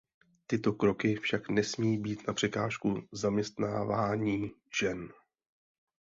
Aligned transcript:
Tyto 0.47 0.73
kroky 0.73 1.15
však 1.15 1.49
nesmí 1.49 1.97
být 1.97 2.27
na 2.27 2.33
překážku 2.33 3.07
zaměstnávání 3.11 4.51
žen. 4.79 5.13